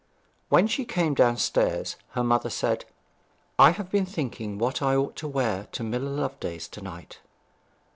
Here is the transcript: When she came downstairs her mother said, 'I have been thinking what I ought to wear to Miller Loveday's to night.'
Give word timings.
When 0.49 0.65
she 0.65 0.83
came 0.83 1.13
downstairs 1.13 1.95
her 2.13 2.23
mother 2.23 2.49
said, 2.49 2.85
'I 3.59 3.71
have 3.73 3.91
been 3.91 4.07
thinking 4.07 4.57
what 4.57 4.81
I 4.81 4.95
ought 4.95 5.15
to 5.17 5.27
wear 5.27 5.67
to 5.73 5.83
Miller 5.83 6.09
Loveday's 6.09 6.67
to 6.69 6.81
night.' 6.81 7.19